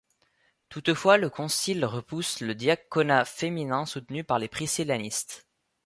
Toutefois 0.69 1.17
le 1.17 1.29
concile 1.29 1.85
repousse 1.85 2.39
le 2.41 2.55
diaconat 2.55 3.23
féminin 3.23 3.85
soutenu 3.85 4.23
par 4.23 4.39
les 4.39 4.47
priscillanistes. 4.47 5.47